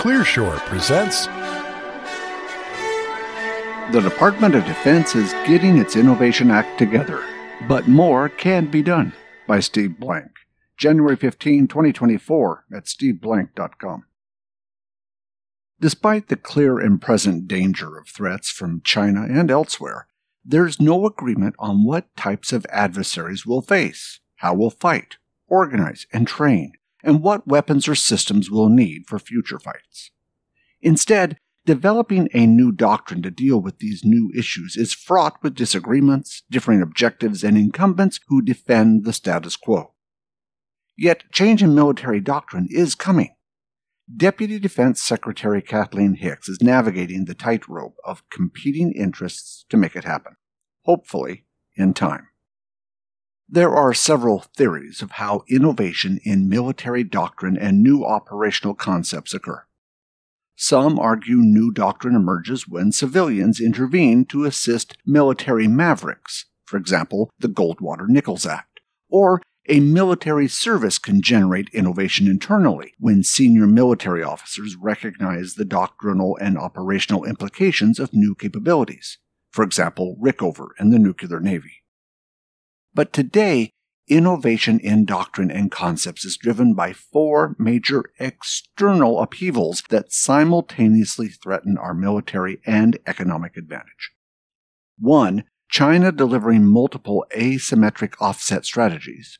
Clearshore 0.00 0.56
presents. 0.60 1.26
The 3.92 4.00
Department 4.00 4.54
of 4.54 4.64
Defense 4.64 5.14
is 5.14 5.34
getting 5.46 5.76
its 5.76 5.94
Innovation 5.94 6.50
Act 6.50 6.78
together, 6.78 7.22
but 7.68 7.86
more 7.86 8.30
can 8.30 8.70
be 8.70 8.80
done. 8.80 9.12
By 9.46 9.60
Steve 9.60 10.00
Blank. 10.00 10.30
January 10.78 11.16
15, 11.16 11.68
2024, 11.68 12.64
at 12.74 12.84
steveblank.com. 12.86 14.06
Despite 15.78 16.28
the 16.28 16.36
clear 16.36 16.78
and 16.78 16.98
present 16.98 17.46
danger 17.46 17.98
of 17.98 18.08
threats 18.08 18.48
from 18.48 18.80
China 18.82 19.26
and 19.28 19.50
elsewhere, 19.50 20.06
there's 20.42 20.80
no 20.80 21.04
agreement 21.04 21.56
on 21.58 21.84
what 21.84 22.16
types 22.16 22.54
of 22.54 22.64
adversaries 22.70 23.44
we'll 23.44 23.60
face, 23.60 24.20
how 24.36 24.54
we'll 24.54 24.70
fight, 24.70 25.16
organize, 25.46 26.06
and 26.10 26.26
train, 26.26 26.72
and 27.02 27.22
what 27.22 27.46
weapons 27.46 27.88
or 27.88 27.94
systems 27.94 28.50
we'll 28.50 28.68
need 28.68 29.06
for 29.06 29.18
future 29.18 29.58
fights. 29.58 30.10
Instead, 30.80 31.38
developing 31.66 32.28
a 32.32 32.46
new 32.46 32.72
doctrine 32.72 33.22
to 33.22 33.30
deal 33.30 33.60
with 33.60 33.78
these 33.78 34.04
new 34.04 34.30
issues 34.36 34.76
is 34.76 34.94
fraught 34.94 35.42
with 35.42 35.54
disagreements, 35.54 36.42
differing 36.50 36.82
objectives, 36.82 37.44
and 37.44 37.56
incumbents 37.56 38.20
who 38.28 38.42
defend 38.42 39.04
the 39.04 39.12
status 39.12 39.56
quo. 39.56 39.92
Yet, 40.96 41.24
change 41.32 41.62
in 41.62 41.74
military 41.74 42.20
doctrine 42.20 42.66
is 42.70 42.94
coming. 42.94 43.34
Deputy 44.14 44.58
Defense 44.58 45.00
Secretary 45.00 45.62
Kathleen 45.62 46.14
Hicks 46.14 46.48
is 46.48 46.60
navigating 46.60 47.26
the 47.26 47.34
tightrope 47.34 47.94
of 48.04 48.28
competing 48.28 48.92
interests 48.92 49.64
to 49.68 49.76
make 49.76 49.94
it 49.94 50.04
happen, 50.04 50.34
hopefully 50.82 51.44
in 51.76 51.94
time. 51.94 52.29
There 53.52 53.74
are 53.74 53.92
several 53.92 54.44
theories 54.56 55.02
of 55.02 55.10
how 55.12 55.42
innovation 55.48 56.20
in 56.22 56.48
military 56.48 57.02
doctrine 57.02 57.58
and 57.58 57.82
new 57.82 58.04
operational 58.04 58.74
concepts 58.74 59.34
occur. 59.34 59.64
Some 60.54 61.00
argue 61.00 61.38
new 61.38 61.72
doctrine 61.72 62.14
emerges 62.14 62.68
when 62.68 62.92
civilians 62.92 63.60
intervene 63.60 64.24
to 64.26 64.44
assist 64.44 64.96
military 65.04 65.66
mavericks, 65.66 66.44
for 66.64 66.76
example, 66.76 67.32
the 67.40 67.48
Goldwater 67.48 68.06
Nichols 68.06 68.46
Act, 68.46 68.78
or 69.08 69.42
a 69.68 69.80
military 69.80 70.46
service 70.46 71.00
can 71.00 71.20
generate 71.20 71.70
innovation 71.70 72.28
internally 72.28 72.94
when 73.00 73.24
senior 73.24 73.66
military 73.66 74.22
officers 74.22 74.76
recognize 74.76 75.54
the 75.54 75.64
doctrinal 75.64 76.38
and 76.40 76.56
operational 76.56 77.24
implications 77.24 77.98
of 77.98 78.14
new 78.14 78.36
capabilities, 78.36 79.18
for 79.50 79.64
example, 79.64 80.16
Rickover 80.22 80.68
and 80.78 80.92
the 80.92 81.00
Nuclear 81.00 81.40
Navy. 81.40 81.79
But 82.94 83.12
today, 83.12 83.70
innovation 84.08 84.80
in 84.80 85.04
doctrine 85.04 85.50
and 85.50 85.70
concepts 85.70 86.24
is 86.24 86.36
driven 86.36 86.74
by 86.74 86.92
four 86.92 87.54
major 87.58 88.04
external 88.18 89.20
upheavals 89.20 89.82
that 89.90 90.12
simultaneously 90.12 91.28
threaten 91.28 91.78
our 91.78 91.94
military 91.94 92.60
and 92.66 92.98
economic 93.06 93.56
advantage. 93.56 94.10
One, 94.98 95.44
China 95.70 96.10
delivering 96.10 96.66
multiple 96.66 97.24
asymmetric 97.36 98.14
offset 98.20 98.64
strategies. 98.64 99.38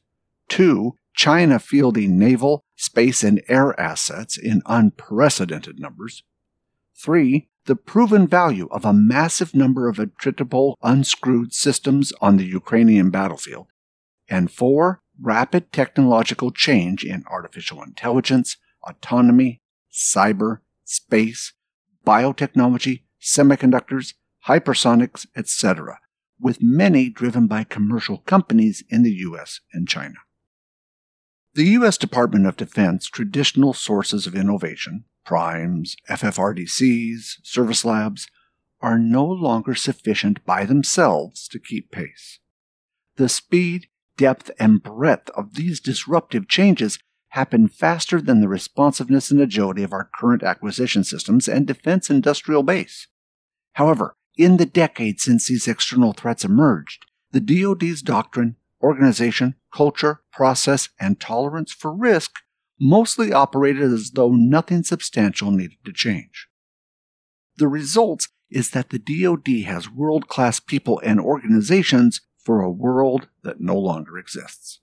Two, 0.49 0.95
China 1.15 1.59
fielding 1.59 2.19
naval, 2.19 2.65
space, 2.77 3.25
and 3.25 3.43
air 3.49 3.79
assets 3.79 4.39
in 4.39 4.63
unprecedented 4.67 5.81
numbers. 5.81 6.23
Three, 6.97 7.49
the 7.67 7.77
proven 7.77 8.27
value 8.27 8.69
of 8.71 8.85
a 8.85 8.93
massive 8.93 9.55
number 9.55 9.89
of 9.89 9.97
attritable 9.97 10.75
uncrewed 10.83 11.53
systems 11.53 12.13
on 12.21 12.37
the 12.37 12.45
Ukrainian 12.45 13.11
battlefield. 13.11 13.67
And 14.29 14.51
four, 14.51 15.03
rapid 15.21 15.73
technological 15.73 16.51
change 16.51 17.05
in 17.05 17.25
artificial 17.31 17.83
intelligence, 17.83 18.57
autonomy, 18.83 19.61
cyber, 19.93 20.59
space, 20.85 21.53
biotechnology, 22.07 23.03
semiconductors, 23.21 24.15
hypersonics, 24.47 25.27
etc., 25.37 25.99
with 26.41 26.63
many 26.63 27.11
driven 27.11 27.47
by 27.47 27.65
commercial 27.65 28.19
companies 28.19 28.83
in 28.89 29.03
the 29.03 29.13
US 29.13 29.61
and 29.73 29.87
China. 29.87 30.15
The 31.55 31.65
U.S. 31.65 31.99
Department 31.99 32.47
of 32.47 32.57
Defense 32.57 33.07
traditional 33.09 33.75
sources 33.75 34.27
of 34.27 34.35
innovation, 34.35 35.05
primes, 35.25 35.97
FFRDCs, 36.09 37.37
service 37.43 37.85
labs, 37.85 38.29
are 38.81 38.99
no 38.99 39.25
longer 39.25 39.75
sufficient 39.75 40.45
by 40.45 40.65
themselves 40.65 41.47
to 41.49 41.59
keep 41.59 41.91
pace. 41.91 42.39
The 43.17 43.29
speed, 43.29 43.89
depth, 44.17 44.51
and 44.59 44.83
breadth 44.83 45.31
of 45.31 45.55
these 45.55 45.81
disruptive 45.81 46.49
changes 46.49 46.99
happen 47.29 47.69
faster 47.69 48.21
than 48.21 48.41
the 48.41 48.49
responsiveness 48.49 49.31
and 49.31 49.41
agility 49.41 49.83
of 49.83 49.93
our 49.93 50.11
current 50.19 50.43
acquisition 50.43 51.05
systems 51.05 51.49
and 51.49 51.67
defense 51.67 52.11
industrial 52.11 52.63
base. 52.63 53.07
However, 53.75 54.17
in 54.37 54.57
the 54.57 54.67
decades 54.67 55.23
since 55.23 55.49
these 55.49 55.69
external 55.69 56.13
threats 56.13 56.45
emerged, 56.45 57.07
the 57.31 57.41
DoD's 57.41 58.03
doctrine, 58.03 58.57
organization, 58.83 59.55
culture, 59.73 60.23
process, 60.33 60.89
and 60.99 61.21
tolerance 61.21 61.73
for 61.73 61.95
risk 61.95 62.33
mostly 62.81 63.33
operated 63.33 63.93
as 63.93 64.13
though 64.13 64.31
nothing 64.31 64.83
substantial 64.83 65.51
needed 65.51 65.79
to 65.85 65.93
change. 65.93 66.49
The 67.57 67.69
result 67.69 68.29
is 68.51 68.71
that 68.71 68.91
the 68.91 68.99
DoD 68.99 69.67
has 69.67 69.91
world 69.91 70.29
class 70.29 70.59
people 70.61 71.01
and 71.05 71.21
organizations 71.21 72.23
for 72.43 72.63
a 72.63 72.71
world 72.71 73.29
that 73.43 73.61
no 73.61 73.77
longer 73.77 74.19
exists. 74.19 74.81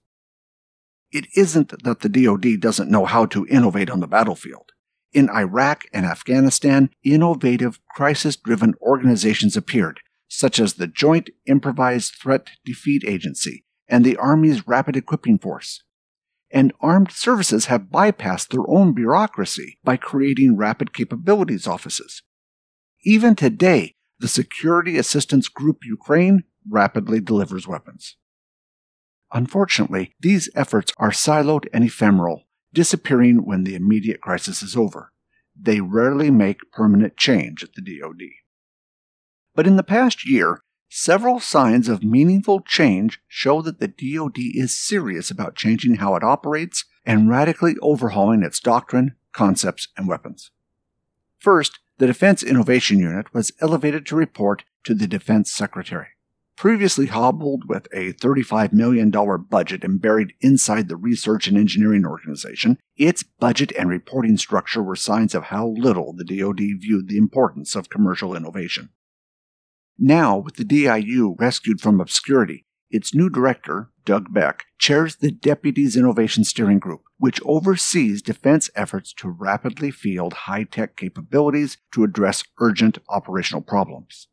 It 1.10 1.26
isn't 1.36 1.82
that 1.82 2.00
the 2.00 2.08
DoD 2.08 2.60
doesn't 2.60 2.90
know 2.90 3.04
how 3.04 3.26
to 3.26 3.46
innovate 3.46 3.90
on 3.90 4.00
the 4.00 4.06
battlefield. 4.06 4.72
In 5.12 5.30
Iraq 5.30 5.86
and 5.92 6.04
Afghanistan, 6.04 6.90
innovative 7.02 7.80
crisis 7.94 8.36
driven 8.36 8.74
organizations 8.82 9.56
appeared, 9.56 10.00
such 10.28 10.60
as 10.60 10.74
the 10.74 10.86
Joint 10.86 11.30
Improvised 11.46 12.14
Threat 12.20 12.50
Defeat 12.64 13.04
Agency 13.06 13.64
and 13.88 14.04
the 14.04 14.16
Army's 14.18 14.68
Rapid 14.68 14.96
Equipping 14.96 15.38
Force, 15.38 15.82
and 16.50 16.72
armed 16.80 17.12
services 17.12 17.66
have 17.66 17.90
bypassed 17.90 18.48
their 18.48 18.68
own 18.68 18.94
bureaucracy 18.94 19.78
by 19.84 19.96
creating 19.96 20.56
rapid 20.56 20.92
capabilities 20.92 21.66
offices. 21.66 22.22
Even 23.04 23.34
today, 23.34 23.94
the 24.18 24.28
Security 24.28 24.98
Assistance 24.98 25.48
Group 25.48 25.78
Ukraine 25.84 26.44
rapidly 26.68 27.20
delivers 27.20 27.68
weapons. 27.68 28.16
Unfortunately, 29.32 30.14
these 30.20 30.48
efforts 30.54 30.92
are 30.96 31.10
siloed 31.10 31.66
and 31.72 31.84
ephemeral, 31.84 32.44
disappearing 32.72 33.44
when 33.44 33.64
the 33.64 33.74
immediate 33.74 34.20
crisis 34.20 34.62
is 34.62 34.76
over. 34.76 35.12
They 35.60 35.80
rarely 35.80 36.30
make 36.30 36.72
permanent 36.72 37.16
change 37.16 37.62
at 37.62 37.74
the 37.74 37.82
DoD. 37.82 38.22
But 39.54 39.66
in 39.66 39.76
the 39.76 39.82
past 39.82 40.28
year, 40.28 40.62
Several 40.90 41.38
signs 41.38 41.86
of 41.88 42.02
meaningful 42.02 42.60
change 42.60 43.20
show 43.28 43.60
that 43.60 43.78
the 43.78 43.88
DoD 43.88 44.38
is 44.38 44.74
serious 44.74 45.30
about 45.30 45.54
changing 45.54 45.96
how 45.96 46.16
it 46.16 46.24
operates 46.24 46.86
and 47.04 47.28
radically 47.28 47.76
overhauling 47.82 48.42
its 48.42 48.58
doctrine, 48.58 49.14
concepts, 49.32 49.88
and 49.98 50.08
weapons. 50.08 50.50
First, 51.38 51.78
the 51.98 52.06
Defense 52.06 52.42
Innovation 52.42 52.98
Unit 52.98 53.34
was 53.34 53.52
elevated 53.60 54.06
to 54.06 54.16
report 54.16 54.64
to 54.84 54.94
the 54.94 55.06
Defense 55.06 55.52
Secretary. 55.52 56.08
Previously 56.56 57.06
hobbled 57.06 57.68
with 57.68 57.86
a 57.92 58.14
$35 58.14 58.72
million 58.72 59.10
budget 59.48 59.84
and 59.84 60.00
buried 60.00 60.32
inside 60.40 60.88
the 60.88 60.96
Research 60.96 61.46
and 61.46 61.56
Engineering 61.56 62.06
Organization, 62.06 62.78
its 62.96 63.22
budget 63.22 63.72
and 63.78 63.88
reporting 63.88 64.36
structure 64.38 64.82
were 64.82 64.96
signs 64.96 65.34
of 65.34 65.44
how 65.44 65.68
little 65.68 66.14
the 66.14 66.24
DoD 66.24 66.80
viewed 66.80 67.08
the 67.08 67.18
importance 67.18 67.76
of 67.76 67.90
commercial 67.90 68.34
innovation. 68.34 68.88
Now, 69.98 70.38
with 70.38 70.54
the 70.56 70.64
DIU 70.64 71.34
rescued 71.38 71.80
from 71.80 72.00
obscurity, 72.00 72.66
its 72.90 73.14
new 73.14 73.28
director, 73.28 73.90
Doug 74.04 74.32
Beck, 74.32 74.64
chairs 74.78 75.16
the 75.16 75.32
Deputies 75.32 75.96
Innovation 75.96 76.44
Steering 76.44 76.78
Group, 76.78 77.02
which 77.18 77.40
oversees 77.44 78.22
defense 78.22 78.70
efforts 78.76 79.12
to 79.14 79.28
rapidly 79.28 79.90
field 79.90 80.32
high 80.32 80.62
tech 80.62 80.96
capabilities 80.96 81.78
to 81.92 82.04
address 82.04 82.44
urgent 82.60 82.98
operational 83.08 83.60
problems. 83.60 84.28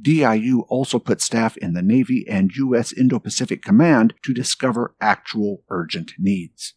DIU 0.00 0.60
also 0.68 0.98
put 0.98 1.20
staff 1.20 1.56
in 1.56 1.72
the 1.72 1.82
Navy 1.82 2.26
and 2.28 2.54
U.S. 2.56 2.92
Indo 2.92 3.18
Pacific 3.18 3.62
Command 3.62 4.14
to 4.22 4.32
discover 4.32 4.94
actual 5.00 5.62
urgent 5.70 6.12
needs. 6.18 6.74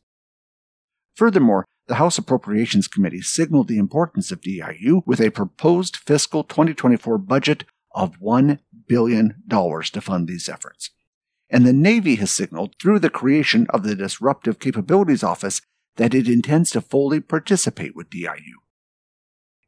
Furthermore, 1.16 1.66
the 1.88 1.96
House 1.96 2.18
Appropriations 2.18 2.88
Committee 2.88 3.22
signaled 3.22 3.68
the 3.68 3.78
importance 3.78 4.32
of 4.32 4.42
DIU 4.42 5.04
with 5.06 5.22
a 5.22 5.30
proposed 5.30 5.98
fiscal 5.98 6.44
2024 6.44 7.18
budget 7.20 7.66
of 7.96 8.20
$1 8.20 8.60
billion 8.88 9.42
to 9.50 10.02
fund 10.02 10.28
these 10.28 10.48
efforts. 10.48 10.92
And 11.50 11.66
the 11.66 11.74
Navy 11.74 12.16
has 12.16 12.32
signaled 12.32 12.76
through 12.80 13.00
the 13.00 13.10
creation 13.10 13.66
of 13.70 13.84
the 13.84 13.96
Disruptive 13.96 14.60
Capabilities 14.60 15.24
Office 15.24 15.62
that 15.96 16.14
it 16.14 16.28
intends 16.28 16.72
to 16.72 16.82
fully 16.82 17.22
participate 17.22 17.96
with 17.96 18.10
DIU. 18.10 18.60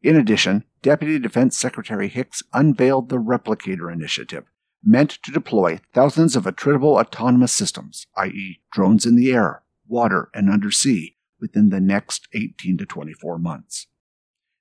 In 0.01 0.15
addition, 0.15 0.63
Deputy 0.81 1.17
Defense 1.19 1.57
Secretary 1.57 2.07
Hicks 2.07 2.43
unveiled 2.53 3.09
the 3.09 3.17
Replicator 3.17 3.91
Initiative, 3.91 4.45
meant 4.83 5.11
to 5.23 5.31
deploy 5.31 5.79
thousands 5.93 6.35
of 6.35 6.43
attritable 6.43 6.99
autonomous 6.99 7.53
systems, 7.53 8.05
i.e., 8.17 8.59
drones 8.71 9.05
in 9.05 9.15
the 9.15 9.31
air, 9.31 9.63
water, 9.87 10.29
and 10.33 10.49
undersea, 10.49 11.15
within 11.39 11.69
the 11.69 11.79
next 11.79 12.27
18 12.33 12.77
to 12.77 12.85
24 12.85 13.39
months. 13.39 13.87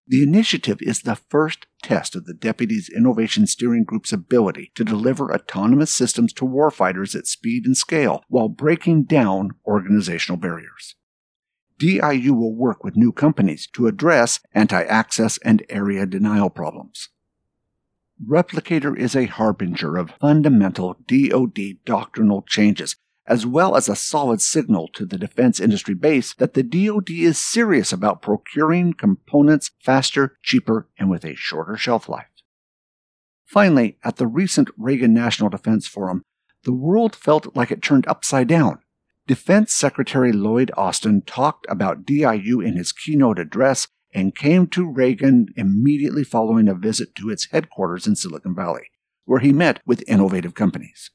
The 0.09 0.23
initiative 0.23 0.79
is 0.83 1.01
the 1.01 1.17
first 1.17 1.67
test 1.83 2.15
of 2.15 2.27
the 2.27 2.35
Deputy's 2.35 2.89
Innovation 2.89 3.47
Steering 3.47 3.83
Group's 3.83 4.13
ability 4.13 4.71
to 4.77 4.85
deliver 4.85 5.35
autonomous 5.35 5.93
systems 5.93 6.33
to 6.35 6.45
warfighters 6.45 7.17
at 7.17 7.27
speed 7.27 7.67
and 7.67 7.77
scale 7.77 8.23
while 8.29 8.49
breaking 8.49 9.05
down 9.05 9.51
organizational 9.67 10.39
barriers. 10.39 10.95
DIU 11.79 12.35
will 12.35 12.55
work 12.55 12.85
with 12.85 12.97
new 12.97 13.11
companies 13.11 13.67
to 13.73 13.89
address 13.89 14.41
anti 14.55 14.83
access 14.85 15.39
and 15.39 15.65
area 15.69 16.07
denial 16.07 16.51
problems. 16.51 17.09
Replicator 18.25 18.97
is 18.97 19.15
a 19.15 19.27
harbinger 19.27 19.97
of 19.97 20.13
fundamental 20.21 20.97
DoD 21.07 21.79
doctrinal 21.85 22.43
changes, 22.43 22.97
as 23.27 23.45
well 23.45 23.77
as 23.77 23.89
a 23.89 23.97
solid 23.97 24.41
signal 24.41 24.89
to 24.95 25.05
the 25.05 25.19
defense 25.19 25.59
industry 25.59 25.95
base 25.95 26.35
that 26.35 26.55
the 26.55 26.63
DoD 26.63 27.11
is 27.11 27.39
serious 27.39 27.93
about 27.93 28.23
procuring 28.23 28.93
components 28.93 29.71
faster, 29.81 30.39
cheaper, 30.43 30.89
and 30.99 31.11
with 31.11 31.25
a 31.25 31.35
shorter 31.35 31.77
shelf 31.77 32.09
life. 32.09 32.27
Finally, 33.45 33.99
at 34.05 34.17
the 34.17 34.27
recent 34.27 34.69
Reagan 34.77 35.15
National 35.15 35.49
Defense 35.49 35.87
Forum, 35.87 36.23
the 36.65 36.73
world 36.73 37.15
felt 37.15 37.55
like 37.55 37.71
it 37.71 37.83
turned 37.83 38.07
upside 38.09 38.49
down. 38.49 38.81
Defense 39.27 39.75
Secretary 39.75 40.33
Lloyd 40.33 40.71
Austin 40.77 41.23
talked 41.23 41.67
about 41.69 42.05
DIU 42.05 42.61
in 42.61 42.77
his 42.77 42.93
keynote 42.93 43.39
address 43.39 43.89
and 44.13 44.35
came 44.35 44.67
to 44.69 44.91
Reagan 44.91 45.49
immediately 45.57 46.25
following 46.25 46.69
a 46.69 46.75
visit 46.75 47.15
to 47.17 47.31
its 47.31 47.49
headquarters 47.51 48.07
in 48.07 48.17
Silicon 48.17 48.55
Valley, 48.55 48.89
where 49.25 49.41
he 49.41 49.53
met 49.53 49.81
with 49.85 50.05
innovative 50.09 50.55
companies. 50.55 51.11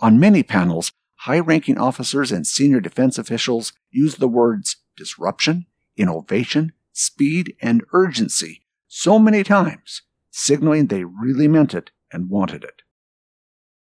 On 0.00 0.20
many 0.20 0.42
panels, 0.42 0.92
high 1.24 1.38
ranking 1.38 1.78
officers 1.78 2.30
and 2.30 2.46
senior 2.46 2.80
defense 2.80 3.16
officials 3.16 3.72
used 3.90 4.20
the 4.20 4.28
words 4.28 4.76
disruption, 4.94 5.64
innovation, 5.96 6.72
speed, 6.92 7.54
and 7.62 7.82
urgency 7.94 8.62
so 8.86 9.18
many 9.18 9.42
times, 9.42 10.02
signaling 10.30 10.86
they 10.86 11.02
really 11.02 11.48
meant 11.48 11.72
it 11.72 11.90
and 12.12 12.28
wanted 12.28 12.62
it. 12.62 12.82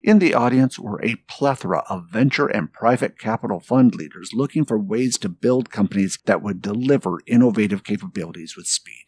In 0.02 0.20
the 0.20 0.34
audience 0.34 0.78
were 0.78 1.02
a 1.02 1.16
plethora 1.28 1.84
of 1.90 2.10
venture 2.12 2.48
and 2.48 2.74
private 2.74 3.18
capital 3.18 3.62
fund 3.62 3.96
leaders 3.96 4.32
looking 4.34 4.66
for 4.66 4.78
ways 4.78 5.18
to 5.20 5.30
build 5.30 5.72
companies 5.72 6.20
that 6.26 6.42
would 6.42 6.62
deliver 6.62 7.20
innovative 7.26 7.86
capabilities 7.86 8.58
with 8.58 8.68
speed. 8.68 9.06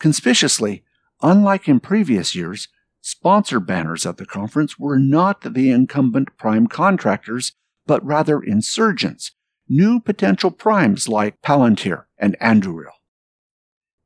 Conspicuously, 0.00 0.84
unlike 1.22 1.68
in 1.68 1.80
previous 1.80 2.34
years, 2.34 2.68
sponsor 3.04 3.60
banners 3.60 4.06
at 4.06 4.16
the 4.16 4.26
conference 4.26 4.78
were 4.78 4.98
not 4.98 5.42
the 5.42 5.70
incumbent 5.70 6.36
prime 6.36 6.66
contractors, 6.66 7.52
but 7.86 8.04
rather 8.04 8.40
insurgents, 8.40 9.32
new 9.68 10.00
potential 10.00 10.50
primes 10.50 11.08
like 11.08 11.42
Palantir 11.42 12.04
and 12.18 12.36
Anduril. 12.40 12.92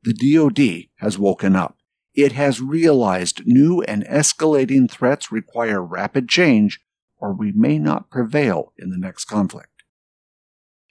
The 0.02 0.14
DoD 0.14 0.88
has 0.96 1.18
woken 1.18 1.54
up 1.54 1.78
it 2.18 2.32
has 2.32 2.60
realized 2.60 3.46
new 3.46 3.80
and 3.82 4.04
escalating 4.06 4.90
threats 4.90 5.30
require 5.30 5.80
rapid 5.80 6.28
change, 6.28 6.80
or 7.16 7.32
we 7.32 7.52
may 7.52 7.78
not 7.78 8.10
prevail 8.10 8.72
in 8.76 8.90
the 8.90 8.98
next 8.98 9.26
conflict. 9.26 9.84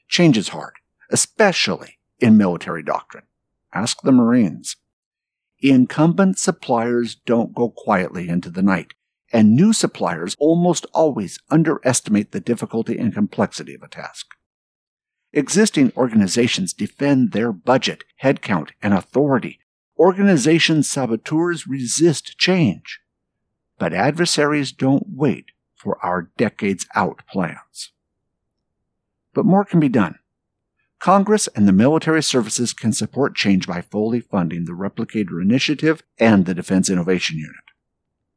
Change 0.07 0.38
is 0.38 0.48
hard, 0.48 0.75
especially 1.12 2.00
in 2.19 2.38
military 2.38 2.81
doctrine. 2.81 3.25
Ask 3.74 4.01
the 4.03 4.13
Marines. 4.13 4.77
Incumbent 5.59 6.38
suppliers 6.38 7.15
don't 7.15 7.54
go 7.54 7.69
quietly 7.69 8.30
into 8.30 8.50
the 8.50 8.62
night, 8.62 8.94
and 9.33 9.56
new 9.56 9.74
suppliers 9.74 10.36
almost 10.39 10.86
always 10.94 11.39
underestimate 11.50 12.31
the 12.31 12.39
difficulty 12.39 12.98
and 12.98 13.13
complexity 13.13 13.74
of 13.74 13.83
a 13.83 13.88
task. 13.88 14.27
Existing 15.33 15.92
organizations 15.98 16.74
defend 16.74 17.31
their 17.31 17.51
budget, 17.51 18.04
headcount, 18.21 18.69
and 18.81 18.94
authority 18.94 19.59
Organization 20.00 20.83
saboteurs 20.83 21.65
resist 21.65 22.38
change, 22.38 23.00
but 23.80 23.94
adversaries 23.94 24.71
don't 24.71 25.07
wait 25.10 25.45
for 25.75 25.98
our 26.06 26.30
decades 26.38 26.86
out 26.94 27.24
plans. 27.27 27.92
But 29.33 29.45
more 29.45 29.65
can 29.65 29.80
be 29.80 29.89
done. 29.89 30.19
Congress 30.99 31.47
and 31.55 31.67
the 31.67 31.73
military 31.73 32.23
services 32.23 32.73
can 32.73 32.91
support 32.91 33.35
change 33.35 33.67
by 33.67 33.81
fully 33.81 34.19
funding 34.19 34.65
the 34.65 34.71
Replicator 34.71 35.41
Initiative 35.41 36.01
and 36.19 36.45
the 36.45 36.55
Defense 36.55 36.89
Innovation 36.89 37.38
Unit. 37.38 37.55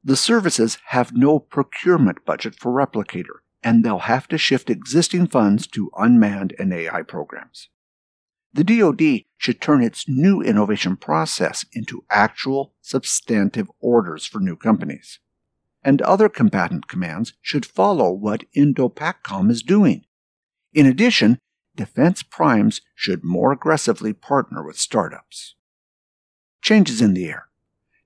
The 0.05 0.17
services 0.17 0.79
have 0.87 1.17
no 1.17 1.39
procurement 1.39 2.25
budget 2.25 2.55
for 2.55 2.73
Replicator, 2.73 3.41
and 3.63 3.85
they'll 3.85 4.01
have 4.01 4.29
to 4.29 4.39
shift 4.39 4.71
existing 4.71 5.29
funds 5.29 5.67
to 5.69 5.91
unmanned 5.97 6.55
and 6.59 6.73
AI 6.73 7.03
programs. 7.03 7.69
The 8.53 8.65
DoD 8.65 9.25
should 9.37 9.61
turn 9.61 9.83
its 9.83 10.09
new 10.09 10.43
innovation 10.43 10.97
process 10.97 11.65
into 11.73 12.05
actual 12.11 12.75
substantive 12.81 13.71
orders 13.81 14.27
for 14.27 14.41
new 14.41 14.57
companies. 14.57 15.21
And 15.83 16.03
other 16.03 16.29
combatant 16.29 16.89
commands 16.89 17.33
should 17.41 17.65
follow 17.65 18.11
what 18.11 18.45
INDOPACOM 18.55 19.51
is 19.51 19.63
doing. 19.63 20.05
In 20.75 20.87
addition, 20.87 21.39
defense 21.77 22.23
primes 22.23 22.81
should 22.95 23.25
more 23.25 23.53
aggressively 23.53 24.13
partner 24.13 24.63
with 24.63 24.79
startups. 24.79 25.55
Changes 26.63 27.01
in 27.01 27.15
the 27.15 27.29
air. 27.29 27.47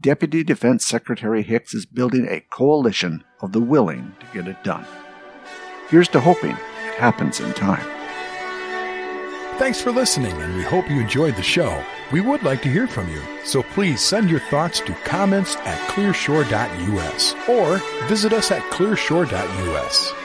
Deputy 0.01 0.45
Defense 0.45 0.85
Secretary 0.85 1.43
Hicks 1.43 1.75
is 1.75 1.87
building 1.87 2.27
a 2.29 2.45
coalition 2.51 3.25
of 3.41 3.53
the 3.53 3.61
willing 3.61 4.15
to 4.21 4.27
get 4.33 4.49
it 4.49 4.63
done. 4.63 4.87
Here's 5.89 6.09
to 6.09 6.21
hoping 6.21 6.51
it 6.51 6.95
happens 6.97 7.41
in 7.41 7.53
time. 7.55 7.87
Thanks 9.59 9.81
for 9.81 9.93
listening, 9.93 10.33
and 10.43 10.57
we 10.57 10.63
hope 10.63 10.91
you 10.91 11.01
enjoyed 11.01 11.37
the 11.37 11.43
show. 11.43 11.83
We 12.13 12.21
would 12.21 12.43
like 12.43 12.61
to 12.63 12.69
hear 12.69 12.89
from 12.89 13.09
you, 13.09 13.23
so 13.45 13.63
please 13.63 14.01
send 14.01 14.29
your 14.29 14.41
thoughts 14.41 14.81
to 14.81 14.93
comments 15.05 15.57
at 15.59 15.79
clearshore.us 15.91 17.35
or 17.49 17.79
visit 18.09 18.33
us 18.33 18.51
at 18.51 18.63
clearshore.us. 18.73 20.24